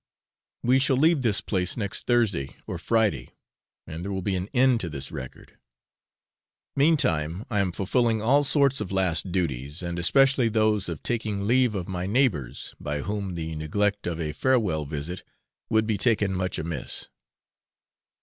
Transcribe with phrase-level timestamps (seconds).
[0.63, 3.35] We shall leave this place next Thursday or Friday,
[3.85, 5.59] and there will be an end to this record;
[6.75, 11.75] meantime I am fulfilling all sorts of last duties, and especially those of taking leave
[11.75, 15.21] of my neighbours, by whom the neglect of a farewell visit
[15.69, 17.07] would be taken much amiss.